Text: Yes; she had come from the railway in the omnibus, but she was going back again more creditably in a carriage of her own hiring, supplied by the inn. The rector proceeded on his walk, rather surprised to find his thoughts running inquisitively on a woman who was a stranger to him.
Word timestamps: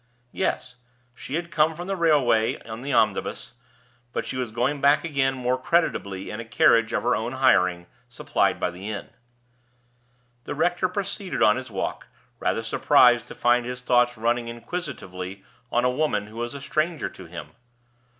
Yes; 0.31 0.77
she 1.13 1.35
had 1.35 1.51
come 1.51 1.75
from 1.75 1.85
the 1.85 1.95
railway 1.95 2.55
in 2.65 2.81
the 2.81 2.91
omnibus, 2.91 3.53
but 4.13 4.25
she 4.25 4.35
was 4.35 4.49
going 4.49 4.81
back 4.81 5.03
again 5.03 5.35
more 5.35 5.59
creditably 5.61 6.31
in 6.31 6.39
a 6.39 6.43
carriage 6.43 6.91
of 6.91 7.03
her 7.03 7.15
own 7.15 7.33
hiring, 7.33 7.85
supplied 8.09 8.59
by 8.59 8.71
the 8.71 8.89
inn. 8.89 9.11
The 10.45 10.55
rector 10.55 10.89
proceeded 10.89 11.43
on 11.43 11.55
his 11.55 11.69
walk, 11.69 12.07
rather 12.39 12.63
surprised 12.63 13.27
to 13.27 13.35
find 13.35 13.63
his 13.63 13.81
thoughts 13.83 14.17
running 14.17 14.47
inquisitively 14.47 15.43
on 15.71 15.85
a 15.85 15.91
woman 15.91 16.25
who 16.25 16.37
was 16.37 16.55
a 16.55 16.61
stranger 16.61 17.07
to 17.09 17.25
him. 17.27 17.49